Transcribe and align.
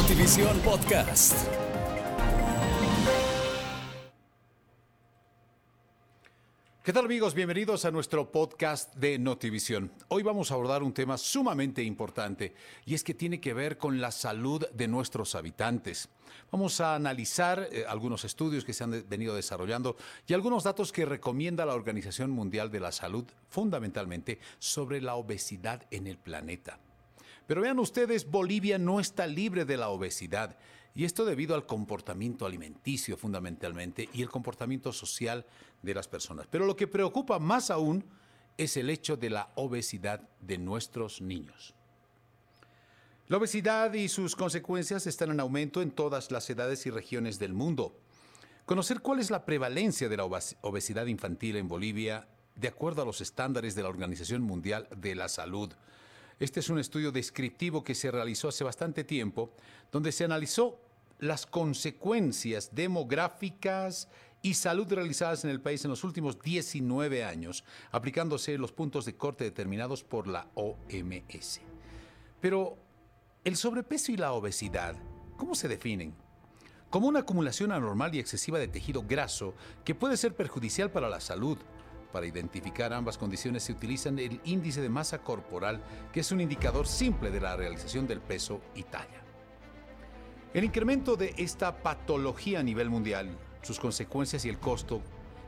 Notivisión 0.00 0.58
Podcast. 0.60 1.34
¿Qué 6.82 6.92
tal 6.94 7.04
amigos? 7.04 7.34
Bienvenidos 7.34 7.84
a 7.84 7.90
nuestro 7.90 8.32
podcast 8.32 8.94
de 8.94 9.18
Notivisión. 9.18 9.92
Hoy 10.08 10.22
vamos 10.22 10.50
a 10.50 10.54
abordar 10.54 10.82
un 10.82 10.94
tema 10.94 11.18
sumamente 11.18 11.82
importante 11.82 12.54
y 12.86 12.94
es 12.94 13.04
que 13.04 13.12
tiene 13.12 13.42
que 13.42 13.52
ver 13.52 13.76
con 13.76 14.00
la 14.00 14.10
salud 14.10 14.66
de 14.72 14.88
nuestros 14.88 15.34
habitantes. 15.34 16.08
Vamos 16.50 16.80
a 16.80 16.94
analizar 16.94 17.68
eh, 17.70 17.84
algunos 17.86 18.24
estudios 18.24 18.64
que 18.64 18.72
se 18.72 18.84
han 18.84 19.04
venido 19.06 19.34
desarrollando 19.34 19.96
y 20.26 20.32
algunos 20.32 20.64
datos 20.64 20.92
que 20.92 21.04
recomienda 21.04 21.66
la 21.66 21.74
Organización 21.74 22.30
Mundial 22.30 22.70
de 22.70 22.80
la 22.80 22.90
Salud 22.90 23.26
fundamentalmente 23.50 24.40
sobre 24.58 25.02
la 25.02 25.16
obesidad 25.16 25.86
en 25.90 26.06
el 26.06 26.16
planeta. 26.16 26.78
Pero 27.50 27.62
vean 27.62 27.80
ustedes, 27.80 28.30
Bolivia 28.30 28.78
no 28.78 29.00
está 29.00 29.26
libre 29.26 29.64
de 29.64 29.76
la 29.76 29.88
obesidad. 29.88 30.56
Y 30.94 31.04
esto 31.04 31.24
debido 31.24 31.56
al 31.56 31.66
comportamiento 31.66 32.46
alimenticio 32.46 33.16
fundamentalmente 33.16 34.08
y 34.12 34.22
el 34.22 34.30
comportamiento 34.30 34.92
social 34.92 35.44
de 35.82 35.92
las 35.92 36.06
personas. 36.06 36.46
Pero 36.48 36.64
lo 36.64 36.76
que 36.76 36.86
preocupa 36.86 37.40
más 37.40 37.72
aún 37.72 38.04
es 38.56 38.76
el 38.76 38.88
hecho 38.88 39.16
de 39.16 39.30
la 39.30 39.50
obesidad 39.56 40.28
de 40.40 40.58
nuestros 40.58 41.20
niños. 41.20 41.74
La 43.26 43.38
obesidad 43.38 43.94
y 43.94 44.06
sus 44.08 44.36
consecuencias 44.36 45.08
están 45.08 45.32
en 45.32 45.40
aumento 45.40 45.82
en 45.82 45.90
todas 45.90 46.30
las 46.30 46.48
edades 46.50 46.86
y 46.86 46.90
regiones 46.90 47.40
del 47.40 47.52
mundo. 47.52 47.98
Conocer 48.64 49.00
cuál 49.00 49.18
es 49.18 49.32
la 49.32 49.44
prevalencia 49.44 50.08
de 50.08 50.16
la 50.16 50.24
obes- 50.24 50.56
obesidad 50.60 51.06
infantil 51.06 51.56
en 51.56 51.66
Bolivia 51.66 52.28
de 52.54 52.68
acuerdo 52.68 53.02
a 53.02 53.06
los 53.06 53.20
estándares 53.20 53.74
de 53.74 53.82
la 53.82 53.88
Organización 53.88 54.40
Mundial 54.40 54.86
de 54.96 55.16
la 55.16 55.28
Salud. 55.28 55.72
Este 56.40 56.60
es 56.60 56.70
un 56.70 56.78
estudio 56.78 57.12
descriptivo 57.12 57.84
que 57.84 57.94
se 57.94 58.10
realizó 58.10 58.48
hace 58.48 58.64
bastante 58.64 59.04
tiempo, 59.04 59.52
donde 59.92 60.10
se 60.10 60.24
analizó 60.24 60.80
las 61.18 61.44
consecuencias 61.44 62.74
demográficas 62.74 64.08
y 64.40 64.54
salud 64.54 64.90
realizadas 64.90 65.44
en 65.44 65.50
el 65.50 65.60
país 65.60 65.84
en 65.84 65.90
los 65.90 66.02
últimos 66.02 66.40
19 66.40 67.24
años, 67.24 67.62
aplicándose 67.92 68.56
los 68.56 68.72
puntos 68.72 69.04
de 69.04 69.16
corte 69.16 69.44
determinados 69.44 70.02
por 70.02 70.26
la 70.26 70.46
OMS. 70.54 71.60
Pero, 72.40 72.78
¿el 73.44 73.56
sobrepeso 73.56 74.10
y 74.10 74.16
la 74.16 74.32
obesidad, 74.32 74.96
cómo 75.36 75.54
se 75.54 75.68
definen? 75.68 76.14
Como 76.88 77.06
una 77.06 77.20
acumulación 77.20 77.70
anormal 77.70 78.14
y 78.14 78.18
excesiva 78.18 78.58
de 78.58 78.68
tejido 78.68 79.04
graso 79.06 79.52
que 79.84 79.94
puede 79.94 80.16
ser 80.16 80.34
perjudicial 80.34 80.90
para 80.90 81.10
la 81.10 81.20
salud. 81.20 81.58
Para 82.12 82.26
identificar 82.26 82.92
ambas 82.92 83.18
condiciones 83.18 83.62
se 83.62 83.72
utiliza 83.72 84.08
el 84.08 84.40
índice 84.44 84.80
de 84.80 84.88
masa 84.88 85.18
corporal, 85.18 85.80
que 86.12 86.20
es 86.20 86.32
un 86.32 86.40
indicador 86.40 86.86
simple 86.86 87.30
de 87.30 87.40
la 87.40 87.56
realización 87.56 88.06
del 88.06 88.20
peso 88.20 88.60
y 88.74 88.82
talla. 88.82 89.22
El 90.52 90.64
incremento 90.64 91.14
de 91.14 91.34
esta 91.36 91.82
patología 91.82 92.60
a 92.60 92.62
nivel 92.64 92.90
mundial, 92.90 93.38
sus 93.62 93.78
consecuencias 93.78 94.44
y 94.44 94.48
el 94.48 94.58
costo 94.58 95.00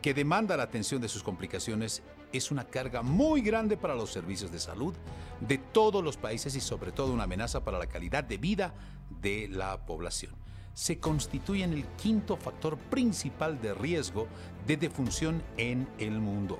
que 0.00 0.14
demanda 0.14 0.56
la 0.56 0.64
atención 0.64 1.00
de 1.00 1.08
sus 1.08 1.22
complicaciones 1.22 2.02
es 2.32 2.50
una 2.50 2.64
carga 2.64 3.02
muy 3.02 3.40
grande 3.40 3.76
para 3.76 3.94
los 3.94 4.12
servicios 4.12 4.52
de 4.52 4.60
salud 4.60 4.94
de 5.40 5.58
todos 5.58 6.04
los 6.04 6.16
países 6.16 6.54
y 6.54 6.60
sobre 6.60 6.92
todo 6.92 7.12
una 7.12 7.24
amenaza 7.24 7.64
para 7.64 7.78
la 7.78 7.86
calidad 7.86 8.22
de 8.22 8.36
vida 8.36 8.74
de 9.08 9.48
la 9.48 9.84
población. 9.86 10.43
Se 10.74 10.98
constituyen 10.98 11.72
el 11.72 11.84
quinto 11.96 12.36
factor 12.36 12.76
principal 12.76 13.60
de 13.62 13.74
riesgo 13.74 14.26
de 14.66 14.76
defunción 14.76 15.42
en 15.56 15.88
el 15.98 16.18
mundo. 16.20 16.58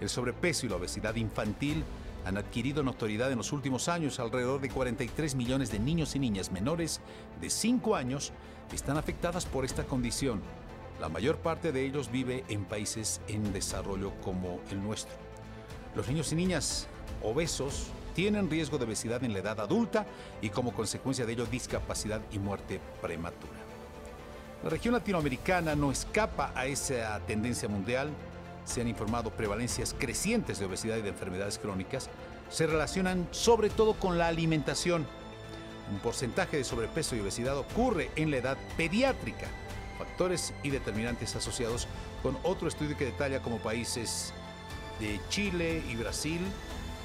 El 0.00 0.08
sobrepeso 0.08 0.66
y 0.66 0.68
la 0.68 0.76
obesidad 0.76 1.14
infantil 1.14 1.84
han 2.24 2.36
adquirido 2.36 2.82
notoriedad 2.82 3.30
en 3.30 3.38
los 3.38 3.52
últimos 3.52 3.88
años. 3.88 4.18
Alrededor 4.18 4.60
de 4.60 4.68
43 4.68 5.36
millones 5.36 5.70
de 5.70 5.78
niños 5.78 6.16
y 6.16 6.18
niñas 6.18 6.50
menores 6.50 7.00
de 7.40 7.48
5 7.48 7.94
años 7.94 8.32
están 8.72 8.96
afectadas 8.96 9.46
por 9.46 9.64
esta 9.64 9.84
condición. 9.84 10.42
La 11.00 11.08
mayor 11.08 11.36
parte 11.38 11.70
de 11.70 11.86
ellos 11.86 12.10
vive 12.10 12.44
en 12.48 12.64
países 12.64 13.20
en 13.28 13.52
desarrollo 13.52 14.12
como 14.24 14.58
el 14.70 14.82
nuestro. 14.82 15.14
Los 15.94 16.08
niños 16.08 16.32
y 16.32 16.34
niñas 16.34 16.88
obesos 17.22 17.92
tienen 18.18 18.50
riesgo 18.50 18.78
de 18.78 18.84
obesidad 18.84 19.22
en 19.22 19.32
la 19.32 19.38
edad 19.38 19.60
adulta 19.60 20.04
y 20.42 20.50
como 20.50 20.74
consecuencia 20.74 21.24
de 21.24 21.34
ello 21.34 21.46
discapacidad 21.46 22.20
y 22.32 22.40
muerte 22.40 22.80
prematura. 23.00 23.60
La 24.64 24.70
región 24.70 24.94
latinoamericana 24.94 25.76
no 25.76 25.92
escapa 25.92 26.50
a 26.56 26.66
esa 26.66 27.20
tendencia 27.28 27.68
mundial. 27.68 28.10
Se 28.64 28.80
han 28.80 28.88
informado 28.88 29.30
prevalencias 29.30 29.94
crecientes 29.96 30.58
de 30.58 30.66
obesidad 30.66 30.96
y 30.96 31.02
de 31.02 31.10
enfermedades 31.10 31.60
crónicas. 31.60 32.10
Se 32.50 32.66
relacionan 32.66 33.28
sobre 33.30 33.70
todo 33.70 33.94
con 33.94 34.18
la 34.18 34.26
alimentación. 34.26 35.06
Un 35.92 36.00
porcentaje 36.00 36.56
de 36.56 36.64
sobrepeso 36.64 37.14
y 37.14 37.20
obesidad 37.20 37.56
ocurre 37.56 38.10
en 38.16 38.32
la 38.32 38.38
edad 38.38 38.58
pediátrica. 38.76 39.46
Factores 39.96 40.52
y 40.64 40.70
determinantes 40.70 41.36
asociados 41.36 41.86
con 42.24 42.36
otro 42.42 42.66
estudio 42.66 42.96
que 42.96 43.04
detalla 43.04 43.42
como 43.42 43.58
países 43.58 44.32
de 44.98 45.20
Chile 45.28 45.84
y 45.88 45.94
Brasil 45.94 46.40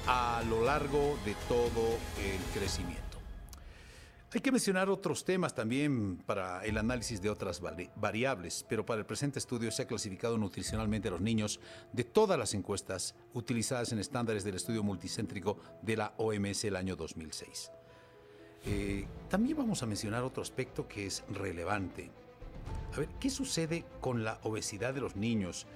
a 0.06 0.42
lo 0.48 0.64
largo 0.64 1.18
de 1.24 1.34
todo 1.48 1.96
el 2.22 2.40
crecimiento. 2.58 3.02
Hay 4.32 4.40
que 4.40 4.50
mencionar 4.50 4.90
otros 4.90 5.24
temas 5.24 5.54
también 5.54 6.16
para 6.26 6.64
el 6.64 6.76
análisis 6.76 7.22
de 7.22 7.30
otras 7.30 7.62
vari- 7.62 7.90
variables, 7.94 8.66
pero 8.68 8.84
para 8.84 8.98
el 8.98 9.06
presente 9.06 9.38
estudio 9.38 9.70
se 9.70 9.82
ha 9.82 9.86
clasificado 9.86 10.36
nutricionalmente 10.36 11.06
a 11.06 11.12
los 11.12 11.20
niños 11.20 11.60
de 11.92 12.02
todas 12.02 12.36
las 12.36 12.52
encuestas 12.54 13.14
utilizadas 13.32 13.92
en 13.92 14.00
estándares 14.00 14.42
del 14.42 14.56
estudio 14.56 14.82
multicéntrico 14.82 15.58
de 15.82 15.96
la 15.96 16.14
OMS 16.16 16.64
el 16.64 16.74
año 16.74 16.96
2006. 16.96 17.70
Eh, 18.66 19.06
también 19.30 19.56
vamos 19.56 19.84
a 19.84 19.86
mencionar 19.86 20.24
otro 20.24 20.42
aspecto 20.42 20.88
que 20.88 21.06
es 21.06 21.22
relevante. 21.30 22.10
A 22.94 22.98
ver, 22.98 23.08
¿qué 23.20 23.30
sucede 23.30 23.84
con 24.00 24.24
la 24.24 24.40
obesidad 24.42 24.94
de 24.94 25.00
los 25.00 25.14
niños? 25.14 25.66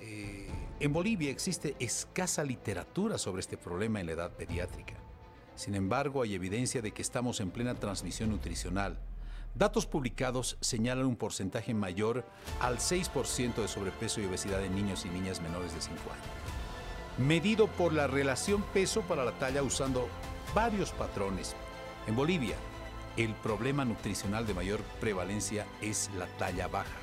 Eh, 0.00 0.48
en 0.80 0.92
Bolivia 0.92 1.30
existe 1.30 1.74
escasa 1.78 2.44
literatura 2.44 3.18
sobre 3.18 3.40
este 3.40 3.56
problema 3.56 4.00
en 4.00 4.06
la 4.06 4.12
edad 4.12 4.32
pediátrica. 4.32 4.94
Sin 5.54 5.74
embargo, 5.74 6.22
hay 6.22 6.34
evidencia 6.34 6.82
de 6.82 6.92
que 6.92 7.02
estamos 7.02 7.40
en 7.40 7.50
plena 7.50 7.74
transmisión 7.74 8.30
nutricional. 8.30 8.98
Datos 9.54 9.86
publicados 9.86 10.58
señalan 10.60 11.06
un 11.06 11.16
porcentaje 11.16 11.72
mayor 11.72 12.26
al 12.60 12.76
6% 12.76 13.54
de 13.54 13.68
sobrepeso 13.68 14.20
y 14.20 14.26
obesidad 14.26 14.62
en 14.62 14.74
niños 14.74 15.06
y 15.06 15.08
niñas 15.08 15.40
menores 15.40 15.74
de 15.74 15.80
5 15.80 15.98
años. 16.12 16.26
Medido 17.16 17.66
por 17.66 17.94
la 17.94 18.06
relación 18.06 18.62
peso 18.74 19.00
para 19.00 19.24
la 19.24 19.32
talla 19.32 19.62
usando 19.62 20.08
varios 20.54 20.92
patrones. 20.92 21.56
En 22.06 22.14
Bolivia, 22.14 22.56
el 23.16 23.32
problema 23.36 23.86
nutricional 23.86 24.46
de 24.46 24.52
mayor 24.52 24.82
prevalencia 25.00 25.66
es 25.80 26.10
la 26.18 26.26
talla 26.36 26.68
baja, 26.68 26.98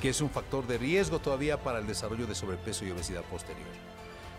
que 0.00 0.10
es 0.10 0.20
un 0.20 0.30
factor 0.30 0.66
de 0.66 0.78
riesgo 0.78 1.18
todavía 1.18 1.62
para 1.62 1.78
el 1.78 1.86
desarrollo 1.86 2.26
de 2.26 2.34
sobrepeso 2.34 2.84
y 2.84 2.90
obesidad 2.90 3.22
posterior. 3.24 3.66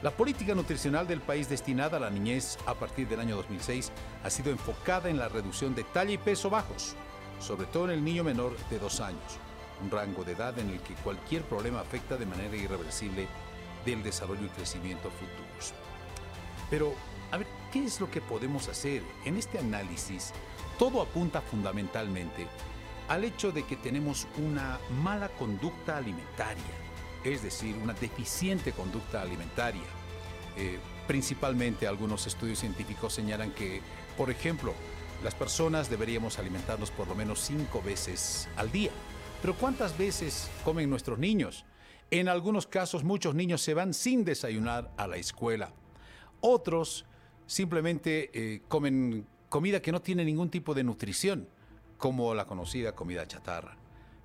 La 0.04 0.12
política 0.12 0.54
nutricional 0.54 1.08
del 1.08 1.22
país 1.22 1.50
destinada 1.50 1.98
a 1.98 2.00
la 2.00 2.12
niñez 2.12 2.60
a 2.68 2.76
partir 2.76 3.08
del 3.08 3.20
año 3.20 3.36
2006 3.38 3.92
ha 4.24 4.30
sido 4.30 4.52
enfocada 4.52 5.10
en 5.10 5.18
la 5.18 5.28
reducción 5.28 5.74
de 5.74 5.84
talla 5.84 6.12
y 6.12 6.20
peso 6.20 6.52
bajos, 6.52 6.96
sobre 7.40 7.66
todo 7.66 7.86
en 7.86 7.92
el 7.92 8.04
niño 8.04 8.24
menor 8.24 8.56
de 8.70 8.78
dos 8.78 9.00
años, 9.00 9.40
un 9.82 9.90
rango 9.90 10.24
de 10.24 10.34
edad 10.34 10.58
en 10.60 10.70
el 10.70 10.80
que 10.82 10.94
cualquier 10.96 11.42
problema 11.44 11.80
afecta 11.80 12.16
de 12.16 12.28
manera 12.28 12.56
irreversible 12.56 13.28
del 13.86 14.04
desarrollo 14.04 14.46
y 14.46 14.50
crecimiento 14.50 15.10
futuros. 15.10 15.74
Pero, 16.70 16.94
a 17.32 17.38
ver, 17.38 17.48
¿qué 17.72 17.84
es 17.84 18.00
lo 18.00 18.12
que 18.12 18.22
podemos 18.22 18.68
hacer? 18.68 19.02
En 19.26 19.38
este 19.38 19.58
análisis, 19.58 20.32
todo 20.78 21.02
apunta 21.02 21.42
fundamentalmente 21.42 22.46
al 23.08 23.24
hecho 23.24 23.52
de 23.52 23.64
que 23.64 23.76
tenemos 23.76 24.28
una 24.38 24.80
mala 25.02 25.30
conducta 25.30 25.98
alimentaria, 25.98 26.64
es 27.24 27.42
decir, 27.44 27.76
una 27.82 27.94
deficiente 27.94 28.72
conducta 28.72 29.22
alimentaria. 29.22 29.84
Eh, 30.58 30.80
principalmente 31.08 31.88
algunos 31.88 32.28
estudios 32.28 32.60
científicos 32.60 33.14
señalan 33.14 33.52
que, 33.52 33.82
por 34.18 34.30
ejemplo, 34.30 34.74
las 35.24 35.36
personas 35.36 35.90
deberíamos 35.90 36.38
alimentarnos 36.38 36.92
por 36.92 37.08
lo 37.08 37.16
menos 37.16 37.40
cinco 37.40 37.82
veces 37.82 38.48
al 38.56 38.72
día. 38.72 38.92
Pero 39.42 39.56
¿cuántas 39.56 39.98
veces 39.98 40.50
comen 40.64 40.90
nuestros 40.90 41.18
niños? 41.18 41.66
En 42.12 42.28
algunos 42.28 42.68
casos 42.68 43.04
muchos 43.04 43.36
niños 43.36 43.62
se 43.62 43.74
van 43.74 43.94
sin 43.94 44.24
desayunar 44.26 44.92
a 44.98 45.08
la 45.08 45.18
escuela. 45.18 45.74
Otros 46.42 47.06
simplemente 47.46 48.30
eh, 48.34 48.62
comen 48.68 49.26
comida 49.50 49.82
que 49.82 49.92
no 49.92 50.02
tiene 50.02 50.26
ningún 50.26 50.50
tipo 50.50 50.74
de 50.74 50.84
nutrición, 50.84 51.48
como 51.98 52.34
la 52.34 52.46
conocida 52.46 52.94
comida 52.94 53.28
chatarra. 53.28 53.78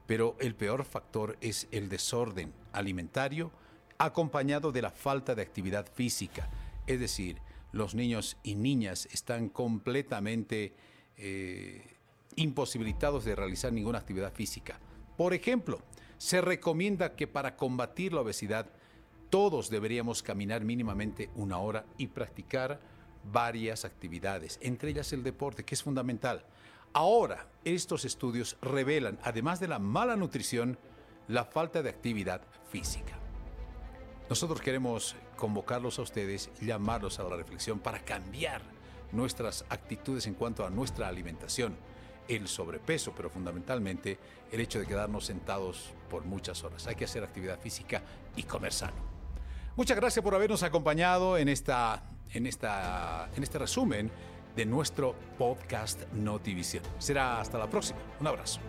Pero 0.06 0.36
el 0.40 0.54
peor 0.54 0.84
factor 0.84 1.36
es 1.40 1.68
el 1.70 1.88
desorden 1.88 2.52
alimentario 2.72 3.50
acompañado 3.98 4.72
de 4.72 4.82
la 4.82 4.90
falta 4.90 5.34
de 5.34 5.42
actividad 5.42 5.86
física. 5.92 6.48
Es 6.86 7.00
decir, 7.00 7.38
los 7.72 7.94
niños 7.94 8.36
y 8.42 8.54
niñas 8.54 9.08
están 9.12 9.48
completamente 9.48 10.74
eh, 11.16 11.96
imposibilitados 12.36 13.24
de 13.24 13.36
realizar 13.36 13.72
ninguna 13.72 13.98
actividad 13.98 14.32
física. 14.32 14.78
Por 15.16 15.34
ejemplo, 15.34 15.80
se 16.18 16.40
recomienda 16.40 17.14
que 17.14 17.26
para 17.26 17.56
combatir 17.56 18.12
la 18.12 18.20
obesidad 18.20 18.66
todos 19.30 19.70
deberíamos 19.70 20.22
caminar 20.22 20.62
mínimamente 20.62 21.30
una 21.34 21.58
hora 21.58 21.86
y 21.96 22.08
practicar 22.08 22.80
varias 23.32 23.84
actividades, 23.84 24.58
entre 24.60 24.90
ellas 24.90 25.12
el 25.12 25.22
deporte, 25.22 25.64
que 25.64 25.74
es 25.74 25.82
fundamental. 25.82 26.44
Ahora, 26.94 27.46
estos 27.64 28.04
estudios 28.04 28.58
revelan, 28.60 29.18
además 29.22 29.60
de 29.60 29.68
la 29.68 29.78
mala 29.78 30.14
nutrición, 30.14 30.78
la 31.26 31.44
falta 31.44 31.82
de 31.82 31.88
actividad 31.88 32.42
física. 32.70 33.18
Nosotros 34.28 34.60
queremos 34.60 35.16
convocarlos 35.36 35.98
a 35.98 36.02
ustedes, 36.02 36.50
llamarlos 36.60 37.18
a 37.18 37.24
la 37.24 37.36
reflexión 37.36 37.78
para 37.78 38.00
cambiar 38.00 38.60
nuestras 39.10 39.64
actitudes 39.70 40.26
en 40.26 40.34
cuanto 40.34 40.66
a 40.66 40.70
nuestra 40.70 41.08
alimentación, 41.08 41.76
el 42.28 42.46
sobrepeso, 42.46 43.12
pero 43.16 43.30
fundamentalmente 43.30 44.18
el 44.50 44.60
hecho 44.60 44.78
de 44.78 44.86
quedarnos 44.86 45.24
sentados 45.24 45.94
por 46.10 46.24
muchas 46.24 46.62
horas. 46.62 46.86
Hay 46.86 46.94
que 46.94 47.04
hacer 47.04 47.24
actividad 47.24 47.58
física 47.58 48.02
y 48.36 48.42
comer 48.42 48.72
sano. 48.72 48.96
Muchas 49.76 49.96
gracias 49.96 50.22
por 50.22 50.34
habernos 50.34 50.62
acompañado 50.62 51.38
en, 51.38 51.48
esta, 51.48 52.02
en, 52.32 52.46
esta, 52.46 53.30
en 53.34 53.42
este 53.42 53.58
resumen 53.58 54.10
de 54.56 54.66
nuestro 54.66 55.14
podcast 55.38 56.02
Notivisión. 56.12 56.82
Será 56.98 57.40
hasta 57.40 57.58
la 57.58 57.68
próxima. 57.68 57.98
Un 58.20 58.26
abrazo. 58.26 58.60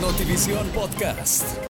Notivisión 0.00 0.66
Podcast. 0.70 1.58